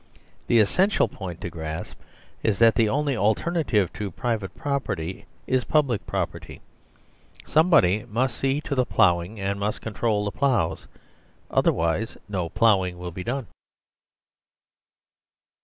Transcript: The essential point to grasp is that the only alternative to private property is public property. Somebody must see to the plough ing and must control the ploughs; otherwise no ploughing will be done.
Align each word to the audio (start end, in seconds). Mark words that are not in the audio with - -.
The 0.47 0.57
essential 0.57 1.07
point 1.07 1.41
to 1.41 1.51
grasp 1.51 1.95
is 2.41 2.57
that 2.57 2.73
the 2.73 2.89
only 2.89 3.15
alternative 3.15 3.93
to 3.93 4.09
private 4.09 4.55
property 4.55 5.25
is 5.45 5.63
public 5.63 6.07
property. 6.07 6.59
Somebody 7.45 8.05
must 8.09 8.35
see 8.35 8.61
to 8.61 8.73
the 8.73 8.83
plough 8.83 9.21
ing 9.21 9.39
and 9.39 9.59
must 9.59 9.81
control 9.81 10.25
the 10.25 10.31
ploughs; 10.31 10.87
otherwise 11.51 12.17
no 12.27 12.49
ploughing 12.49 12.97
will 12.97 13.11
be 13.11 13.23
done. 13.23 13.45